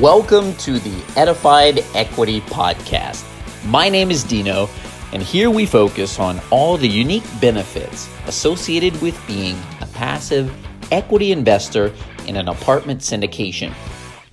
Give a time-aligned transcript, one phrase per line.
[0.00, 3.26] Welcome to the Edified Equity Podcast.
[3.66, 4.70] My name is Dino,
[5.12, 10.50] and here we focus on all the unique benefits associated with being a passive
[10.90, 11.92] equity investor
[12.26, 13.74] in an apartment syndication.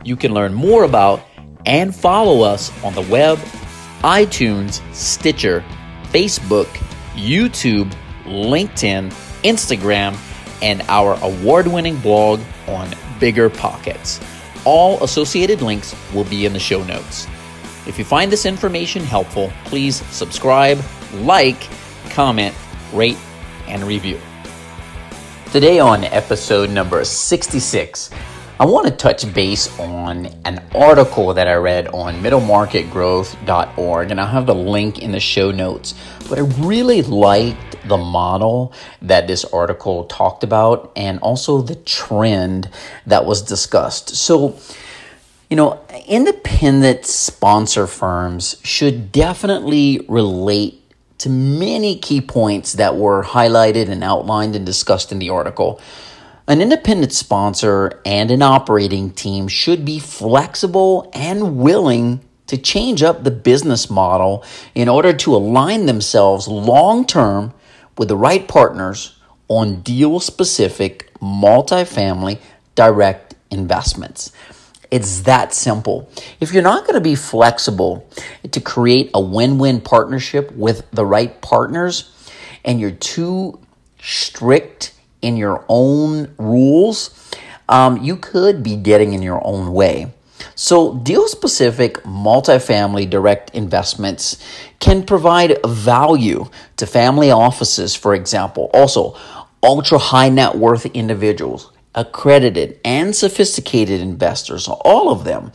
[0.05, 1.19] You can learn more about
[1.65, 3.37] and follow us on the web,
[3.99, 5.61] iTunes, Stitcher,
[6.03, 6.67] Facebook,
[7.15, 9.11] YouTube, LinkedIn,
[9.43, 10.17] Instagram,
[10.61, 12.89] and our award winning blog on
[13.19, 14.21] Bigger Pockets.
[14.65, 17.27] All associated links will be in the show notes.
[17.87, 20.79] If you find this information helpful, please subscribe,
[21.13, 21.67] like,
[22.09, 22.55] comment,
[22.93, 23.17] rate,
[23.67, 24.19] and review.
[25.51, 28.11] Today, on episode number 66,
[28.61, 34.27] I want to touch base on an article that I read on middlemarketgrowth.org, and I'll
[34.27, 35.95] have the link in the show notes.
[36.27, 42.69] But I really liked the model that this article talked about and also the trend
[43.05, 44.17] that was discussed.
[44.17, 44.59] So,
[45.49, 50.83] you know, independent sponsor firms should definitely relate
[51.19, 55.79] to many key points that were highlighted and outlined and discussed in the article.
[56.49, 63.23] An independent sponsor and an operating team should be flexible and willing to change up
[63.23, 67.53] the business model in order to align themselves long term
[67.99, 69.15] with the right partners
[69.47, 72.39] on deal specific multifamily
[72.73, 74.31] direct investments.
[74.89, 76.09] It's that simple.
[76.39, 78.09] If you're not going to be flexible
[78.49, 82.11] to create a win win partnership with the right partners
[82.65, 83.59] and you're too
[84.01, 87.31] strict in your own rules,
[87.67, 90.11] um, you could be getting in your own way.
[90.55, 94.43] So, deal specific multifamily direct investments
[94.79, 96.45] can provide value
[96.77, 98.69] to family offices, for example.
[98.73, 99.17] Also,
[99.63, 105.51] ultra high net worth individuals, accredited and sophisticated investors, all of them,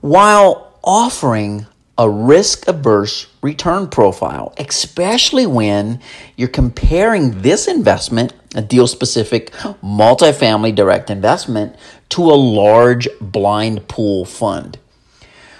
[0.00, 1.66] while offering
[1.98, 6.00] a risk averse return profile, especially when
[6.36, 9.50] you're comparing this investment, a deal specific
[9.82, 11.76] multifamily direct investment,
[12.10, 14.78] to a large blind pool fund.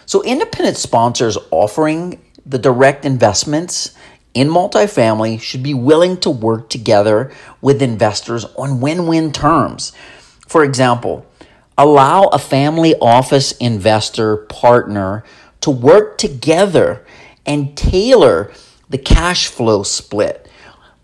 [0.06, 3.94] So, independent sponsors offering the direct investments
[4.32, 9.92] in multifamily should be willing to work together with investors on win win terms.
[10.46, 11.26] For example,
[11.76, 15.24] allow a family office investor partner
[15.60, 17.04] to work together
[17.44, 18.52] and tailor
[18.88, 20.48] the cash flow split,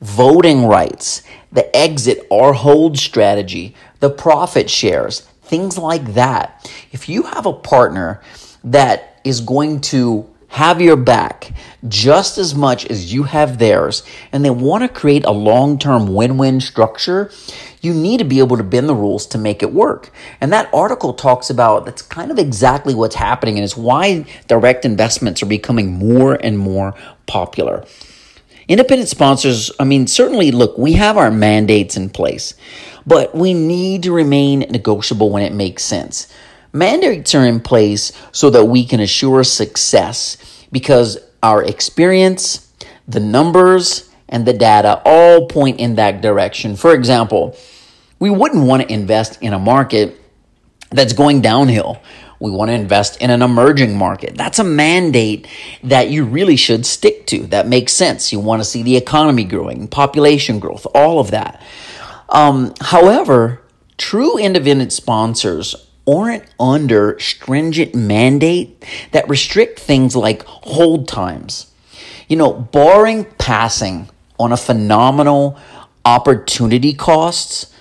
[0.00, 1.23] voting rights,
[1.54, 6.70] the exit or hold strategy, the profit shares, things like that.
[6.92, 8.20] If you have a partner
[8.62, 11.53] that is going to have your back
[11.88, 16.14] just as much as you have theirs, and they want to create a long term
[16.14, 17.31] win win structure,
[17.81, 20.10] you need to be able to bend the rules to make it work.
[20.41, 24.84] And that article talks about that's kind of exactly what's happening, and it's why direct
[24.84, 26.94] investments are becoming more and more
[27.26, 27.84] popular.
[28.69, 32.54] Independent sponsors, I mean, certainly, look, we have our mandates in place
[33.06, 36.28] but we need to remain negotiable when it makes sense.
[36.72, 40.36] Mandates are in place so that we can assure success
[40.72, 42.72] because our experience,
[43.06, 46.75] the numbers, and the data all point in that direction.
[46.75, 47.56] For example,
[48.19, 50.19] we wouldn't want to invest in a market
[50.91, 52.00] that's going downhill.
[52.41, 54.37] We want to invest in an emerging market.
[54.37, 55.47] That's a mandate
[55.83, 57.47] that you really should stick to.
[57.47, 58.33] That makes sense.
[58.33, 61.62] You want to see the economy growing, population growth, all of that.
[62.28, 63.62] Um, however,
[63.97, 65.75] true independent sponsors
[66.06, 71.73] aren't under stringent mandate that restrict things like hold times.
[72.28, 74.09] You know, barring passing
[74.39, 75.59] on a phenomenal
[76.05, 77.74] opportunity costs,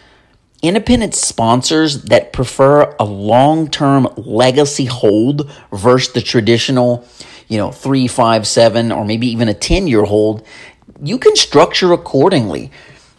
[0.63, 7.05] independent sponsors that prefer a long-term legacy hold versus the traditional,
[7.49, 10.47] you know, three, five, seven, or maybe even a 10-year hold,
[11.03, 12.71] you can structure accordingly.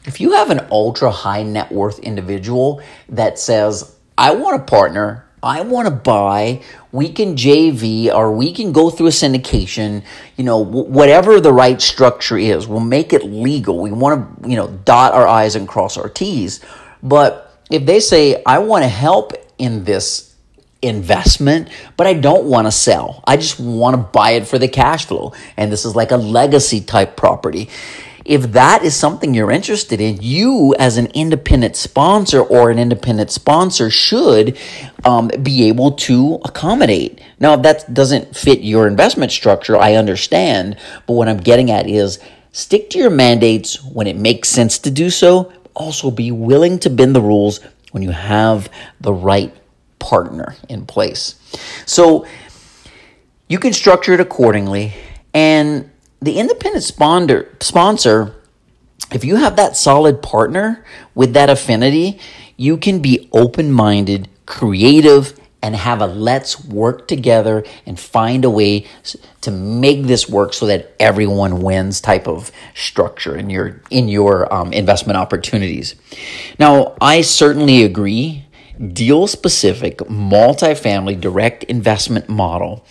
[0.07, 5.27] If you have an ultra high net worth individual that says, I want a partner,
[5.43, 6.63] I want to buy,
[6.93, 10.03] we can JV or we can go through a syndication,
[10.39, 13.81] you know, whatever the right structure is, we'll make it legal.
[13.81, 16.65] We want to, you know, dot our I's and cross our T's.
[17.05, 20.35] But if they say, I want to help in this
[20.83, 23.23] investment, but I don't want to sell.
[23.27, 25.33] I just want to buy it for the cash flow.
[25.57, 27.71] And this is like a legacy type property.
[28.25, 33.31] If that is something you're interested in, you as an independent sponsor or an independent
[33.31, 34.59] sponsor should
[35.05, 37.21] um, be able to accommodate.
[37.39, 40.79] Now, if that doesn't fit your investment structure, I understand.
[41.07, 42.19] But what I'm getting at is
[42.53, 45.53] stick to your mandates when it makes sense to do so.
[45.75, 47.61] Also, be willing to bend the rules
[47.93, 49.55] when you have the right
[49.99, 51.35] partner in place.
[51.87, 52.27] So
[53.49, 54.93] you can structure it accordingly.
[55.33, 55.91] And
[56.21, 58.35] the independent sponsor, sponsor,
[59.13, 60.85] if you have that solid partner
[61.15, 62.19] with that affinity,
[62.57, 68.51] you can be open minded, creative, and have a let's work together and find a
[68.51, 68.87] way
[69.41, 74.53] to make this work so that everyone wins type of structure in your in your
[74.53, 75.95] um, investment opportunities.
[76.59, 78.45] Now, I certainly agree.
[78.93, 82.85] Deal specific multifamily direct investment model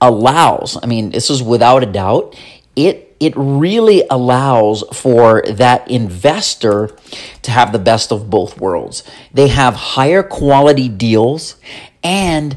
[0.00, 0.76] allows.
[0.82, 2.38] I mean, this is without a doubt.
[2.76, 6.90] It it really allows for that investor
[7.40, 9.04] to have the best of both worlds.
[9.32, 11.56] They have higher quality deals
[12.04, 12.56] and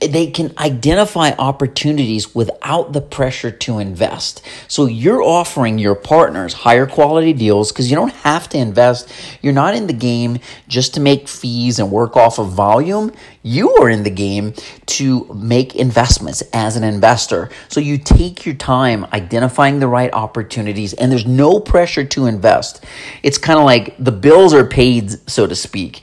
[0.00, 4.40] they can identify opportunities without the pressure to invest.
[4.66, 9.12] So you're offering your partners higher quality deals because you don't have to invest.
[9.42, 10.38] You're not in the game
[10.68, 13.12] just to make fees and work off of volume.
[13.42, 14.54] You are in the game
[14.86, 17.50] to make investments as an investor.
[17.68, 22.82] So you take your time identifying the right opportunities and there's no pressure to invest.
[23.22, 26.00] It's kind of like the bills are paid, so to speak.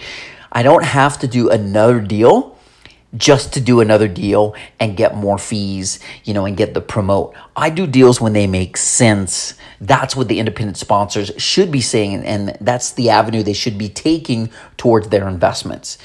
[0.52, 2.51] I don't have to do another deal
[3.18, 7.36] just to do another deal and get more fees, you know, and get the promote.
[7.56, 9.56] I do deals when they make sense.
[9.82, 13.90] That's what the independent sponsors should be saying, and that's the avenue they should be
[13.90, 15.98] taking towards their investments.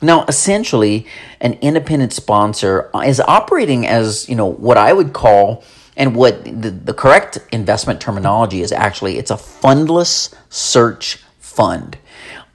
[0.00, 1.06] Now, essentially,
[1.40, 5.64] an independent sponsor is operating as, you know, what I would call
[5.96, 11.96] and what the, the correct investment terminology is actually it's a fundless search fund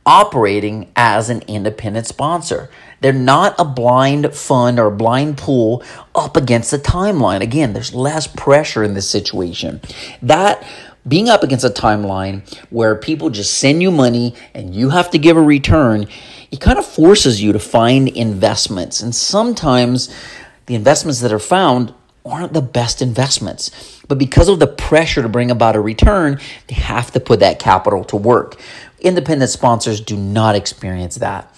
[0.06, 2.69] operating as an independent sponsor.
[3.01, 5.83] They're not a blind fund or a blind pool
[6.15, 7.41] up against the timeline.
[7.41, 9.81] Again, there's less pressure in this situation.
[10.21, 10.65] That
[11.07, 15.17] being up against a timeline where people just send you money and you have to
[15.17, 16.07] give a return,
[16.51, 19.01] it kind of forces you to find investments.
[19.01, 20.13] And sometimes
[20.65, 21.93] the investments that are found
[22.25, 24.01] aren't the best investments.
[24.07, 27.60] But because of the pressure to bring about a return, they have to put that
[27.60, 28.60] capital to work.
[29.00, 31.54] Independent sponsors do not experience that.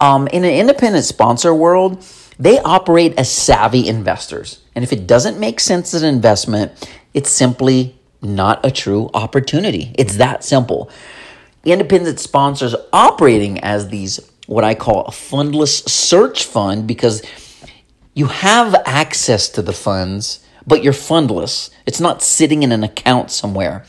[0.00, 2.04] Um, in an independent sponsor world,
[2.38, 4.60] they operate as savvy investors.
[4.74, 6.72] And if it doesn't make sense as an investment,
[7.12, 9.92] it's simply not a true opportunity.
[9.96, 10.90] It's that simple.
[11.64, 17.22] Independent sponsors operating as these, what I call a fundless search fund, because
[18.14, 21.70] you have access to the funds, but you're fundless.
[21.86, 23.84] It's not sitting in an account somewhere.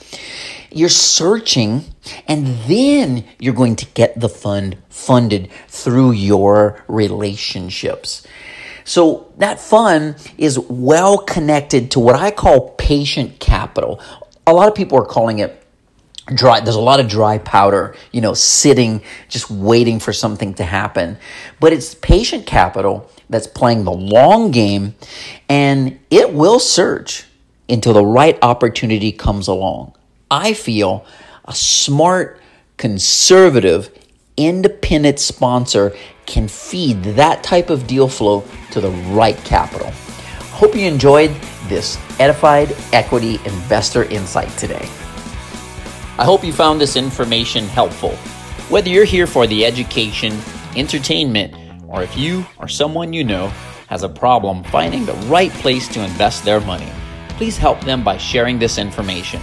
[0.72, 1.86] You're searching
[2.28, 8.26] and then you're going to get the fund funded through your relationships.
[8.84, 14.02] So that fund is well connected to what I call patient capital.
[14.48, 15.61] A lot of people are calling it
[16.28, 20.64] dry there's a lot of dry powder you know sitting just waiting for something to
[20.64, 21.18] happen
[21.60, 24.94] but it's patient capital that's playing the long game
[25.50, 27.26] and it will search
[27.68, 29.94] until the right opportunity comes along
[30.32, 31.06] I feel
[31.44, 32.40] a smart,
[32.78, 33.92] conservative,
[34.38, 35.94] independent sponsor
[36.26, 39.92] can feed that type of deal flow to the right capital.
[40.54, 41.32] Hope you enjoyed
[41.68, 44.88] this edified equity investor insight today.
[46.22, 48.12] I hope you found this information helpful.
[48.70, 50.38] Whether you're here for the education,
[50.76, 51.52] entertainment,
[51.88, 53.48] or if you or someone you know
[53.88, 56.92] has a problem finding the right place to invest their money,
[57.30, 59.42] please help them by sharing this information.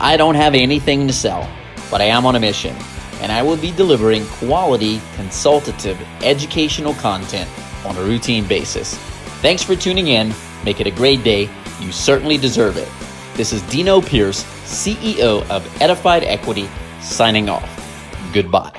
[0.00, 1.48] I don't have anything to sell,
[1.92, 2.74] but I am on a mission,
[3.20, 7.48] and I will be delivering quality, consultative, educational content
[7.84, 8.96] on a routine basis.
[9.42, 10.34] Thanks for tuning in.
[10.64, 11.48] Make it a great day.
[11.78, 12.88] You certainly deserve it.
[13.36, 16.70] This is Dino Pierce, CEO of Edified Equity,
[17.02, 17.68] signing off.
[18.32, 18.72] Goodbye.